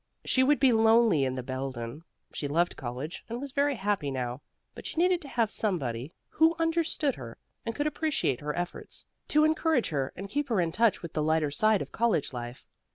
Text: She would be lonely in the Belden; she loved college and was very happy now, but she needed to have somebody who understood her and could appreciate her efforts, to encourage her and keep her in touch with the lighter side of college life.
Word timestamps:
She 0.25 0.41
would 0.41 0.59
be 0.59 0.73
lonely 0.73 1.25
in 1.25 1.35
the 1.35 1.43
Belden; 1.43 2.03
she 2.33 2.47
loved 2.47 2.75
college 2.75 3.23
and 3.29 3.39
was 3.39 3.51
very 3.51 3.75
happy 3.75 4.09
now, 4.09 4.41
but 4.73 4.87
she 4.87 4.99
needed 4.99 5.21
to 5.21 5.27
have 5.27 5.51
somebody 5.51 6.11
who 6.29 6.55
understood 6.57 7.13
her 7.13 7.37
and 7.67 7.75
could 7.75 7.85
appreciate 7.85 8.39
her 8.41 8.57
efforts, 8.57 9.05
to 9.27 9.45
encourage 9.45 9.89
her 9.89 10.11
and 10.15 10.27
keep 10.27 10.49
her 10.49 10.59
in 10.59 10.71
touch 10.71 11.03
with 11.03 11.13
the 11.13 11.21
lighter 11.21 11.51
side 11.51 11.83
of 11.83 11.91
college 11.91 12.33
life. 12.33 12.65